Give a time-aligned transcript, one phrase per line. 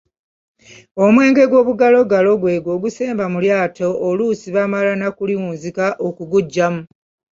[1.05, 6.81] Omwenge ogw'obugalogalo gw'egwo ogusemba mu lyato oluusi bamala na kuliwunzika okuguggyamu.